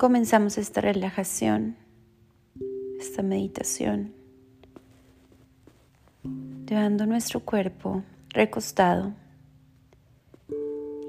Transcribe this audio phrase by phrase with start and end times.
[0.00, 1.76] comenzamos esta relajación,
[2.98, 4.14] esta meditación,
[6.66, 9.12] llevando nuestro cuerpo recostado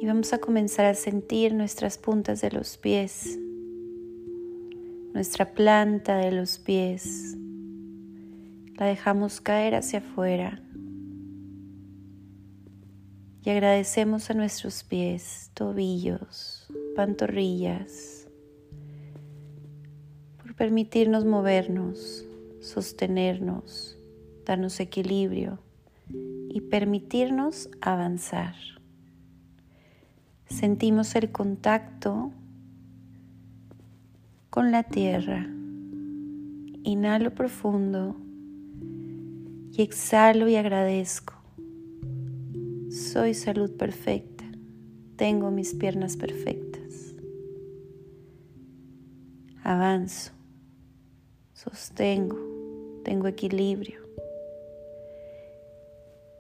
[0.01, 3.39] y vamos a comenzar a sentir nuestras puntas de los pies,
[5.13, 7.37] nuestra planta de los pies.
[8.75, 10.61] La dejamos caer hacia afuera
[13.41, 18.20] y agradecemos a nuestros pies, tobillos, pantorrillas,
[20.53, 22.25] permitirnos movernos,
[22.61, 23.97] sostenernos,
[24.45, 25.59] darnos equilibrio
[26.49, 28.55] y permitirnos avanzar.
[30.45, 32.31] Sentimos el contacto
[34.49, 35.47] con la tierra.
[36.83, 38.15] Inhalo profundo
[39.71, 41.35] y exhalo y agradezco.
[42.89, 44.43] Soy salud perfecta.
[45.15, 47.15] Tengo mis piernas perfectas.
[49.63, 50.40] Avanzo
[51.63, 52.39] sostengo,
[53.03, 53.99] tengo equilibrio.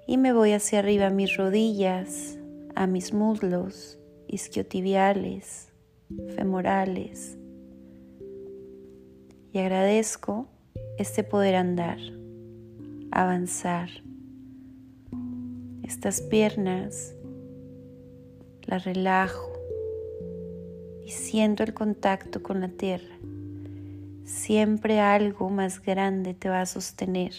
[0.07, 2.39] Y me voy hacia arriba a mis rodillas,
[2.73, 5.71] a mis muslos isquiotibiales,
[6.35, 7.37] femorales.
[9.53, 10.47] Y agradezco
[10.97, 11.99] este poder andar,
[13.11, 13.89] avanzar.
[15.83, 17.13] Estas piernas
[18.63, 19.51] las relajo
[21.05, 23.10] y siento el contacto con la tierra
[24.31, 27.33] siempre algo más grande te va a sostener.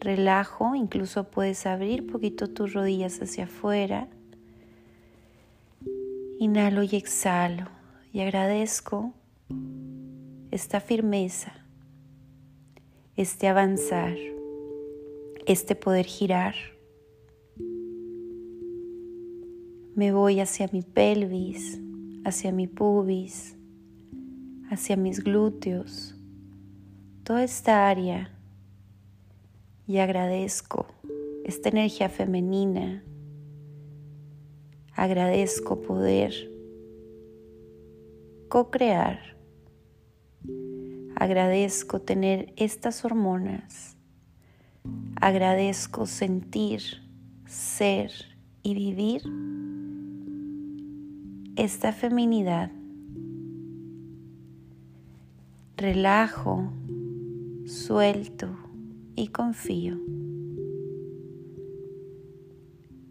[0.00, 4.08] Relajo, incluso puedes abrir poquito tus rodillas hacia afuera.
[6.38, 7.68] Inhalo y exhalo
[8.12, 9.12] y agradezco
[10.50, 11.52] esta firmeza,
[13.16, 14.16] este avanzar,
[15.46, 16.54] este poder girar.
[19.94, 21.80] Me voy hacia mi pelvis,
[22.24, 23.55] hacia mi pubis,
[24.70, 26.14] hacia mis glúteos,
[27.22, 28.30] toda esta área
[29.86, 30.86] y agradezco
[31.44, 33.04] esta energía femenina.
[34.94, 36.32] Agradezco poder
[38.48, 39.36] co-crear.
[41.14, 43.96] Agradezco tener estas hormonas.
[45.20, 46.82] Agradezco sentir,
[47.46, 48.10] ser
[48.62, 49.22] y vivir
[51.56, 52.70] esta feminidad
[55.76, 56.72] relajo,
[57.66, 58.48] suelto
[59.14, 59.98] y confío.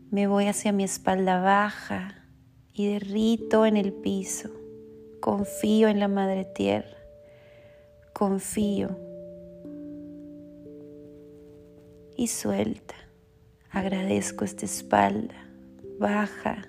[0.09, 2.25] Me voy hacia mi espalda baja
[2.73, 4.49] y derrito en el piso.
[5.19, 6.97] Confío en la Madre Tierra.
[8.13, 8.97] Confío.
[12.17, 12.95] Y suelta.
[13.69, 15.35] Agradezco esta espalda
[15.99, 16.67] baja,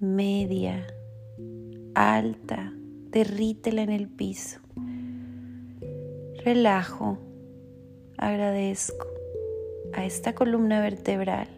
[0.00, 0.86] media,
[1.94, 2.72] alta
[3.16, 4.60] derrítela en el piso.
[6.44, 7.16] Relajo,
[8.18, 9.06] agradezco
[9.94, 11.48] a esta columna vertebral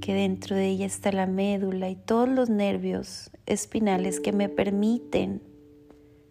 [0.00, 5.42] que dentro de ella está la médula y todos los nervios espinales que me permiten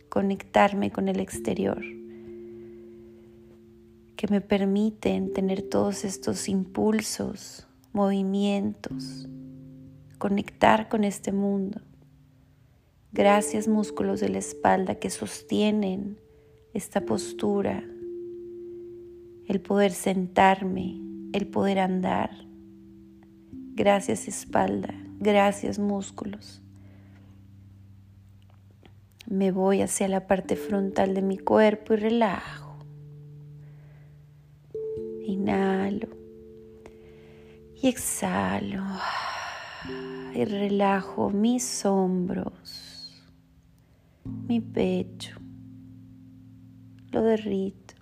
[0.09, 1.81] conectarme con el exterior,
[4.17, 9.29] que me permiten tener todos estos impulsos, movimientos,
[10.17, 11.79] conectar con este mundo.
[13.13, 16.19] Gracias músculos de la espalda que sostienen
[16.73, 17.81] esta postura,
[19.47, 20.99] el poder sentarme,
[21.31, 22.31] el poder andar.
[23.75, 26.61] Gracias espalda, gracias músculos.
[29.25, 32.75] Me voy hacia la parte frontal de mi cuerpo y relajo.
[35.25, 36.09] Inhalo
[37.81, 38.83] y exhalo
[40.35, 42.86] y relajo mis hombros
[44.47, 45.37] mi pecho,
[47.11, 47.95] lo derrito.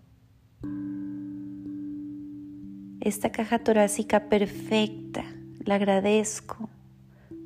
[3.00, 5.26] Esta caja torácica perfecta,
[5.66, 6.70] la agradezco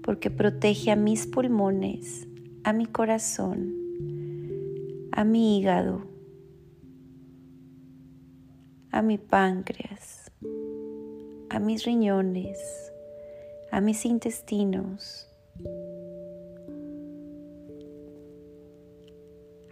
[0.03, 2.27] porque protege a mis pulmones,
[2.63, 3.73] a mi corazón,
[5.13, 6.03] a mi hígado,
[8.91, 10.29] a mi páncreas,
[11.49, 12.91] a mis riñones,
[13.71, 15.27] a mis intestinos,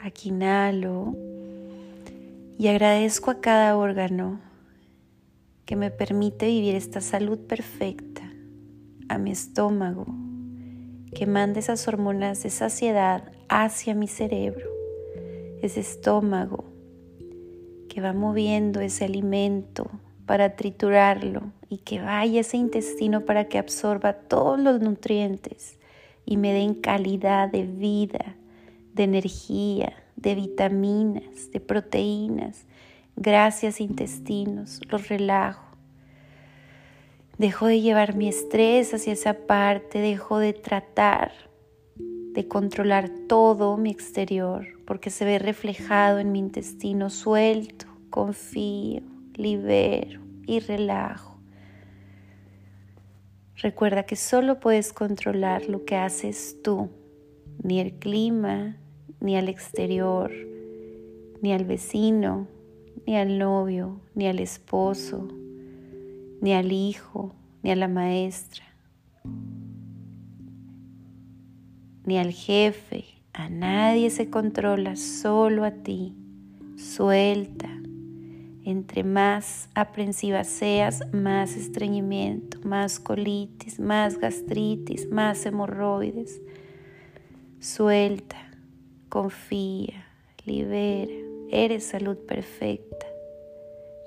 [0.08, 1.18] Aquí inhalo
[2.58, 4.40] y agradezco a cada órgano
[5.66, 8.22] que me permite vivir esta salud perfecta,
[9.10, 10.06] a mi estómago,
[11.14, 14.70] que manda esas hormonas de saciedad hacia mi cerebro,
[15.62, 16.64] ese estómago
[17.90, 19.92] que va moviendo ese alimento
[20.26, 25.78] para triturarlo y que vaya ese intestino para que absorba todos los nutrientes
[26.26, 28.38] y me den calidad de vida,
[28.98, 32.66] de energía, de vitaminas, de proteínas.
[33.16, 35.66] Gracias intestinos, los relajo.
[37.38, 41.32] Dejo de llevar mi estrés hacia esa parte, dejo de tratar
[42.34, 49.02] de controlar todo mi exterior, porque se ve reflejado en mi intestino suelto, confío,
[49.36, 51.38] libero y relajo.
[53.56, 56.90] Recuerda que solo puedes controlar lo que haces tú,
[57.64, 58.78] ni el clima,
[59.20, 60.32] ni al exterior,
[61.42, 62.48] ni al vecino,
[63.06, 65.28] ni al novio, ni al esposo,
[66.42, 67.34] ni al hijo,
[67.64, 68.64] ni a la maestra,
[72.06, 73.06] ni al jefe.
[73.34, 76.16] A nadie se controla, solo a ti.
[76.76, 77.70] Suelta.
[78.64, 86.42] Entre más aprensiva seas, más estreñimiento, más colitis, más gastritis, más hemorroides.
[87.60, 88.47] Suelta
[89.10, 90.06] confía,
[90.46, 91.12] libera,
[91.50, 93.06] eres salud perfecta,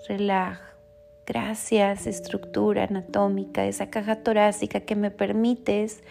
[0.09, 0.67] relaja.
[1.27, 6.03] Gracias, estructura anatómica, esa caja torácica que me permites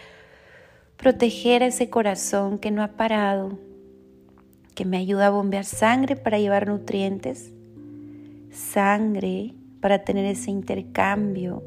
[0.96, 3.58] proteger a ese corazón que no ha parado,
[4.74, 7.52] que me ayuda a bombear sangre para llevar nutrientes,
[8.50, 11.62] sangre para tener ese intercambio,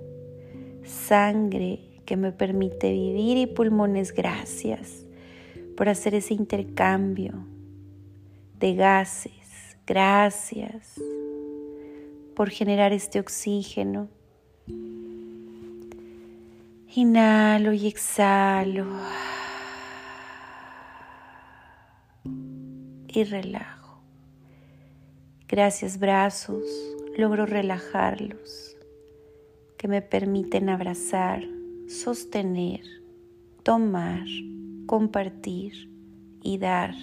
[0.84, 5.03] sangre que me permite vivir y pulmones, gracias
[5.76, 7.34] por hacer ese intercambio
[8.60, 9.78] de gases.
[9.86, 11.00] Gracias
[12.36, 14.08] por generar este oxígeno.
[16.96, 18.86] Inhalo y exhalo.
[23.08, 24.02] Y relajo.
[25.48, 26.64] Gracias brazos,
[27.18, 28.76] logro relajarlos,
[29.78, 31.44] que me permiten abrazar,
[31.88, 32.82] sostener,
[33.62, 34.26] tomar
[34.86, 35.90] compartir
[36.42, 36.96] y dar.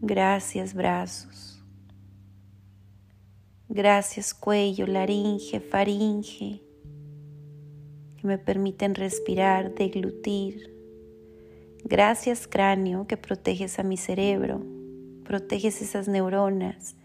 [0.00, 1.62] Gracias brazos.
[3.68, 6.62] Gracias cuello, laringe, faringe,
[8.16, 10.72] que me permiten respirar, deglutir.
[11.84, 14.64] Gracias cráneo que proteges a mi cerebro,
[15.24, 16.96] proteges esas neuronas,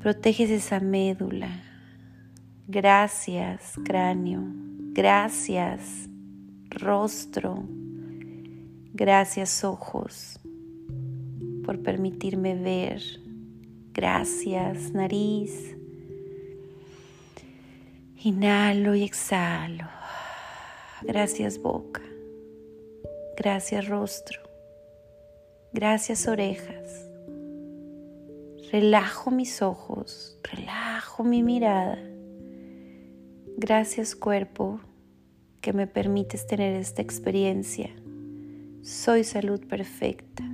[0.00, 1.62] proteges esa médula.
[2.66, 4.42] Gracias cráneo,
[4.92, 6.09] gracias
[6.70, 7.64] rostro.
[8.92, 10.38] Gracias ojos
[11.64, 13.02] por permitirme ver.
[13.92, 15.76] Gracias nariz.
[18.22, 19.88] Inhalo y exhalo.
[21.02, 22.02] Gracias boca.
[23.36, 24.40] Gracias rostro.
[25.72, 27.08] Gracias orejas.
[28.70, 30.38] Relajo mis ojos.
[30.42, 31.98] Relajo mi mirada.
[33.56, 34.80] Gracias cuerpo
[35.60, 37.90] que me permites tener esta experiencia.
[38.82, 40.44] Soy salud perfecta.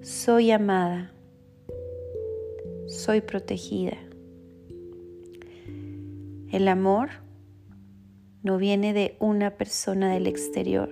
[0.00, 1.12] Soy amada.
[2.86, 3.96] Soy protegida.
[6.50, 7.10] El amor
[8.42, 10.90] no viene de una persona del exterior.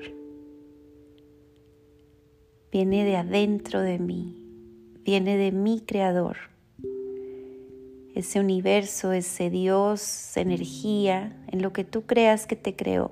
[2.72, 4.42] Viene de adentro de mí.
[5.02, 6.55] Viene de mi creador
[8.16, 13.10] ese universo, ese Dios, energía, en lo que tú creas que te creó.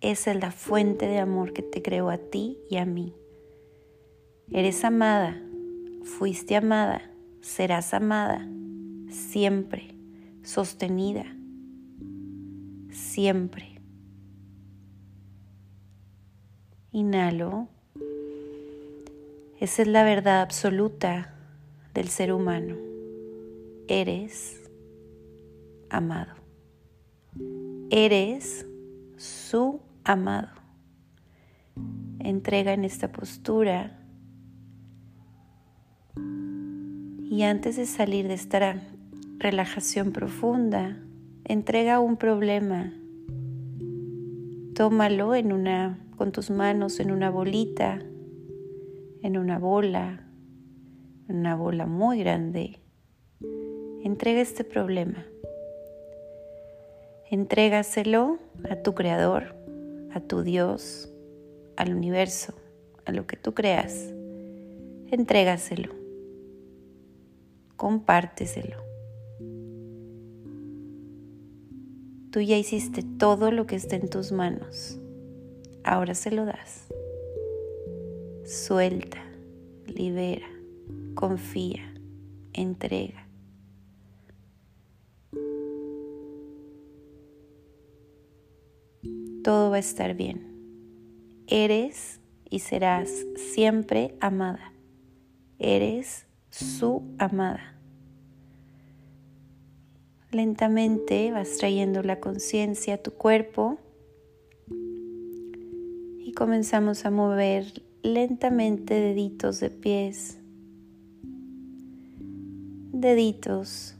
[0.00, 3.14] Esa es la fuente de amor que te creó a ti y a mí.
[4.50, 5.40] Eres amada,
[6.02, 7.08] fuiste amada,
[7.40, 8.48] serás amada,
[9.10, 9.94] siempre,
[10.42, 11.26] sostenida,
[12.90, 13.80] siempre.
[16.90, 17.68] Inhalo.
[19.60, 21.32] Esa es la verdad absoluta
[21.94, 22.89] del ser humano
[23.90, 24.70] eres
[25.90, 26.34] amado.
[27.90, 28.64] Eres
[29.16, 30.48] su amado.
[32.20, 33.98] Entrega en esta postura.
[36.16, 38.80] Y antes de salir de esta
[39.38, 40.96] relajación profunda,
[41.44, 42.92] entrega un problema.
[44.74, 47.98] Tómalo en una con tus manos en una bolita,
[49.22, 50.28] en una bola,
[51.28, 52.80] en una bola muy grande
[54.02, 55.26] entrega este problema.
[57.30, 58.38] Entrégaselo
[58.68, 59.54] a tu creador,
[60.12, 61.12] a tu Dios,
[61.76, 62.54] al universo,
[63.04, 64.12] a lo que tú creas.
[65.10, 65.94] Entrégaselo.
[67.76, 68.76] Compárteselo.
[72.30, 74.98] Tú ya hiciste todo lo que está en tus manos.
[75.84, 76.86] Ahora se lo das.
[78.44, 79.18] Suelta,
[79.86, 80.48] libera,
[81.14, 81.94] confía,
[82.52, 83.29] entrega.
[89.42, 90.46] Todo va a estar bien.
[91.46, 94.72] Eres y serás siempre amada.
[95.58, 97.76] Eres su amada.
[100.32, 103.78] Lentamente vas trayendo la conciencia a tu cuerpo
[106.18, 110.38] y comenzamos a mover lentamente deditos de pies,
[112.92, 113.96] deditos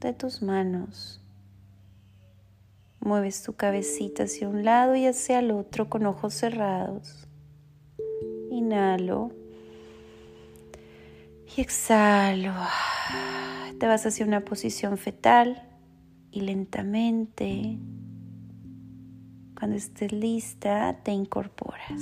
[0.00, 1.23] de tus manos.
[3.04, 7.28] Mueves tu cabecita hacia un lado y hacia el otro con ojos cerrados.
[8.50, 9.30] Inhalo
[11.54, 12.54] y exhalo.
[13.78, 15.68] Te vas hacia una posición fetal
[16.30, 17.78] y lentamente,
[19.54, 22.00] cuando estés lista, te incorporas.